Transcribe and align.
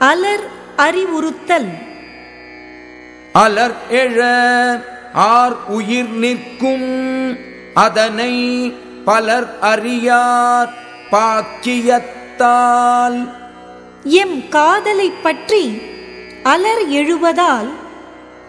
அலர் 0.00 0.44
அறிவுறுத்தல். 0.76 1.68
அலர் 3.32 3.74
எழ 3.90 4.24
ஆர் 5.12 5.68
உயிர் 5.68 6.10
நிற்கும். 6.10 7.36
அதனை 7.74 8.74
பலர் 9.04 9.60
அறியார் 9.60 10.72
பாக்கியத்தால். 11.10 13.28
எம் 14.04 14.48
காதலைப் 14.48 15.22
பற்றி 15.22 15.82
அலர் 16.42 16.88
எழுவதால் 16.88 17.70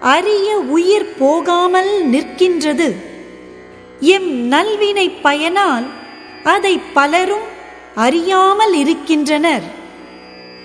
அரிய 0.00 0.56
உயிர் 0.56 1.14
போகாமல் 1.18 2.10
நிற்கின்றது. 2.10 2.94
எம் 4.00 4.52
நல்வினை 4.52 5.12
பயனால் 5.22 5.84
அதை 6.44 6.80
பலரும் 6.94 7.52
அறியாமல் 7.94 8.74
இருக்கின்றனர். 8.74 9.82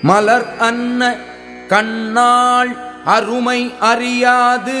மலர் 0.02 0.56
அன்ன 0.58 1.16
கண்ணாள் 1.68 2.70
அருமை 3.04 3.72
அறியாது. 3.80 4.80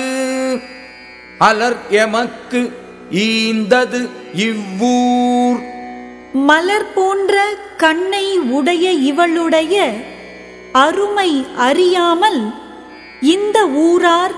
அலர் 1.38 1.76
எமக்கு 1.88 2.60
ஈந்தது 3.10 4.08
இவ்வூர். 4.32 5.60
மலர் 6.32 6.92
போன்ற 6.94 7.44
கண்ணை 7.76 8.38
உடைய 8.38 8.90
இவளுடைய 8.90 9.92
அருமை 10.72 11.46
அறியாமல் 11.56 12.40
இந்த 13.20 13.66
ஊரார் 13.66 14.32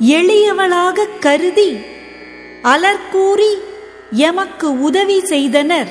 எளியவளாக 0.00 1.08
கருதி 1.20 1.70
அலர்கூறி 2.62 3.52
எமக்கு 4.10 4.80
உதவி 4.80 5.20
செய்தனர். 5.20 5.88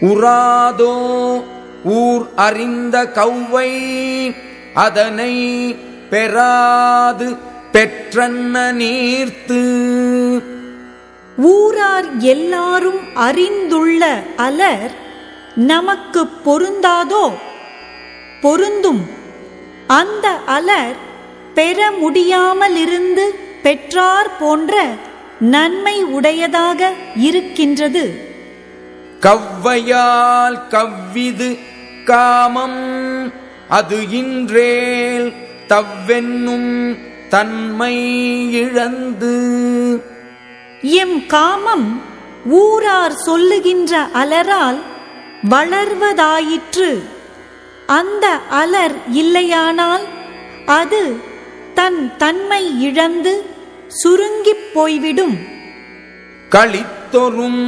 உராதோ 0.00 0.94
ஊர் 1.84 2.28
அறிந்த 2.36 3.04
கௌவை 3.04 3.70
அதனை 4.74 5.74
பெறாது 6.10 7.36
பெற்றன்ன 7.72 8.72
நீர்த்து. 8.72 9.62
ஊரார் 11.36 12.16
எல்லாரும் 12.18 13.14
அறிந்துள்ள 13.14 14.22
அலர் 14.36 14.90
நமக்கு 15.54 16.26
பொருந்தாதோ? 16.26 17.32
பொருந்தும். 18.40 19.06
அந்த 19.86 20.28
அலர் 20.28 20.96
பெற 21.54 21.90
முடியாமலிருந்து 21.90 23.34
பெற்றார் 23.62 24.36
போன்ற 24.38 24.86
நன்மை 25.40 26.02
உடையதாக 26.02 26.92
இருக்கின்றது. 27.14 28.26
கவ்வையால் 29.20 30.60
கவ்விது 30.70 31.58
காமம். 32.12 32.80
அது 33.68 33.96
இன்றேல் 34.10 35.32
தவ்வென்னும் 35.68 36.72
தன்மை 37.28 37.96
இழந்து. 38.52 39.36
எம் 40.82 41.18
காமம் 41.26 41.88
ஊரார் 42.60 43.16
சொல்லுகின்ற 43.26 43.92
அலரால் 44.20 44.80
வளர்வதாயிற்று. 45.50 46.90
அந்த 47.86 48.26
அலர் 48.60 48.96
இல்லையானால் 49.12 50.04
அது 50.66 51.02
தன் 51.74 52.00
தன்மை 52.16 52.62
இழந்து 52.82 53.34
சுருங்கிப் 53.88 54.66
போய்விடும். 54.74 55.36
களித்தொரும் 56.48 57.64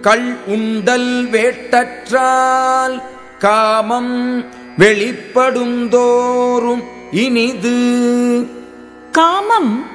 கள் 0.00 0.28
உண்டல் 0.46 1.12
வேட்டற்றால் 1.32 2.96
காமம் 3.44 4.44
வெளிப்படுந்தோறும் 4.78 6.82
இனிது. 7.10 7.78
காமம் 9.12 9.88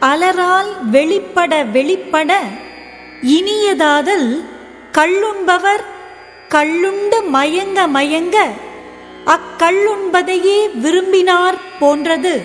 அலரால் 0.00 0.90
வெளிப்பட 0.90 1.64
வெளிப்பட 1.64 2.40
இனியதாதல் 3.22 4.44
கள்ளுண்பவர் 4.92 5.84
கள்ளுண்டு 6.48 7.32
மயங்க 7.32 7.94
மயங்க 7.94 8.48
அக்கள்ளுண்பதையே 9.26 10.80
விரும்பினார் 10.80 11.58
போன்றது. 11.80 12.42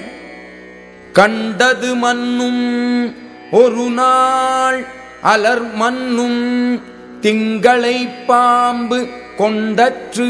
கண்டது 1.13 1.95
மன்னும் 1.95 3.13
ஒரு 3.51 3.73
நாள் 3.73 4.85
அலர் 5.21 5.73
மன்னும் 5.73 6.79
திங்களை 7.21 8.25
பாம்பு 8.25 9.22
கொண்டற்று. 9.37 10.29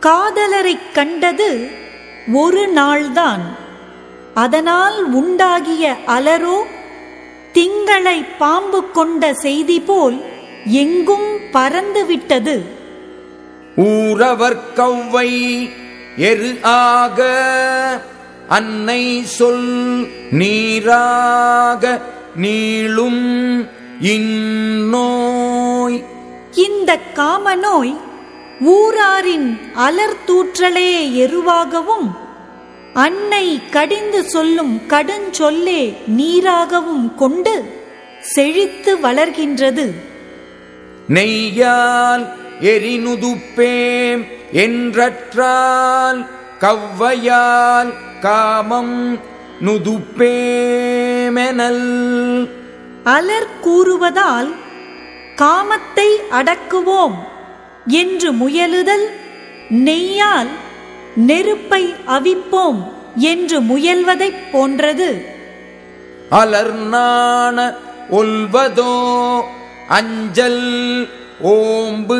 காதலரைக் 0.00 0.94
கண்டது 0.94 1.68
ஒரு 2.32 2.72
நாள்தான். 2.76 3.40
அதனால் 4.34 5.12
உண்டாகிய 5.12 5.96
அலரோ 6.06 6.62
திங்களை 7.54 8.24
பாம்பு 8.38 8.90
கொண்ட 8.90 9.34
செய்தி 9.34 9.80
போல் 9.80 10.22
எங்கும் 10.64 11.38
பறந்துவிட்டது 11.52 12.60
ஊரவர் 13.76 14.58
கௌவை 14.76 15.70
எரு 16.16 16.58
ஆக 16.62 17.22
அன்னை 18.48 19.24
சொல் 19.24 20.06
நீராக 20.30 22.00
நீளும் 22.40 23.68
இந்நோய் 24.00 25.29
இந்த 26.62 26.98
காமநோய் 27.14 27.94
ஊராரின் 28.60 29.58
அலர் 29.86 30.24
தூற்றலே 30.26 31.22
எருவாகவும் 31.22 32.14
அன்னை 32.94 33.60
கடிந்து 33.70 34.24
சொல்லும் 34.24 34.80
கடுஞ்சொல்லே 34.88 35.94
நீராகவும் 36.18 37.14
கொண்டு 37.14 37.78
செழித்து 38.20 38.96
வளர்கின்றது. 38.96 39.94
நெய்யால் 41.08 42.32
எரினுதுப்பேம் 42.72 44.24
என்றற்றால் 44.64 46.28
கவ்வையால் 46.60 47.92
காமம் 48.20 49.18
நுதுப்பேமெனல். 49.64 52.56
அலர் 53.04 53.60
கூறுவதால் 53.60 54.54
காமத்தை 55.40 56.08
அடக்குவோம் 56.38 57.16
என்று 58.00 58.28
முயலுதல் 58.32 59.06
நெய்யால் 59.86 60.50
நெருப்பை 61.28 61.82
அவிப்போம் 62.16 62.80
என்று 63.32 63.56
முயல்வதைப் 63.60 64.42
போன்றது. 64.52 65.08
அலர்நாண 66.40 67.58
ஒல்வதோ 68.10 68.94
அஞ்சல் 69.98 70.64
ஓம்பு 71.54 72.18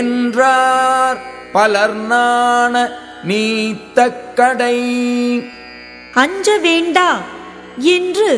என்றார் 0.00 1.20
பலர்நாண 1.54 2.74
நீத்தக்கடை. 3.28 4.78
அஞ்ச 6.22 6.58
வேண்டா 6.58 7.10
என்று 7.96 8.30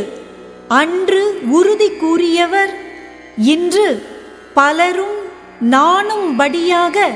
அன்று 0.80 1.22
உறுதி 1.58 1.90
கூறியவர் 2.02 2.72
இன்று 3.52 3.86
பலரும் 4.54 5.30
நாணும்படியாக 5.70 7.08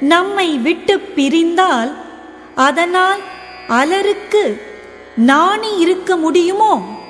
நம்மை 0.00 0.58
விட்டு 0.58 1.00
பிரிந்தால் 1.00 1.96
அதனால் 2.54 3.20
அலருக்கு 3.68 4.60
நாணி 5.16 5.78
இருக்க 5.78 6.16
முடியுமோ? 6.16 7.02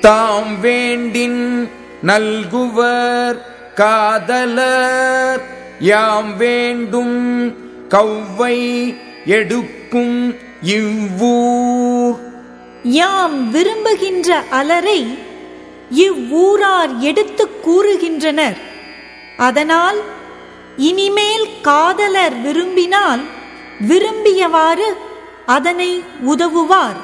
தாம் 0.00 0.60
வேண்டின் 0.60 1.70
நல்குவர் 2.06 3.38
காதலர். 3.74 5.44
யாம் 5.80 6.36
வேண்டும் 6.36 7.54
கௌவை 7.88 8.94
எடுக்கும் 9.24 10.34
இவ்வூர். 10.62 12.18
யாம் 12.82 13.50
விரும்புகின்ற 13.50 14.42
அலரை 14.50 15.18
இவ்வூரார் 15.96 16.98
எடுத்துக் 16.98 17.68
கூறுகின்றனர். 17.68 18.56
அதனால் 19.46 19.98
இனிமேல் 20.88 21.46
காதலர் 21.62 22.36
விரும்பினால் 22.40 23.22
விரும்பியவாறு 23.88 24.88
அதனை 25.46 25.90
உதவுவார். 26.32 26.98